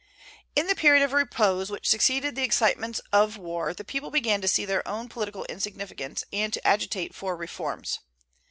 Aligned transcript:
In 0.55 0.65
the 0.65 0.73
period 0.73 1.03
of 1.03 1.13
repose 1.13 1.69
which 1.69 1.87
succeeded 1.87 2.35
the 2.35 2.41
excitements 2.41 3.01
of 3.13 3.37
war 3.37 3.71
the 3.71 3.83
people 3.83 4.09
began 4.09 4.41
to 4.41 4.47
see 4.47 4.65
their 4.65 4.87
own 4.87 5.09
political 5.09 5.45
insignificance, 5.45 6.23
and 6.33 6.51
to 6.53 6.67
agitate 6.67 7.13
for 7.13 7.37
reforms. 7.37 7.99